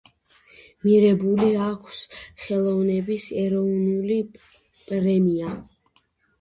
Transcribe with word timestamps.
მირებული 0.85 1.49
აქვს 1.65 1.99
ხელოვნების 2.47 3.29
ეროვნული 3.45 4.19
პრემია. 4.89 5.57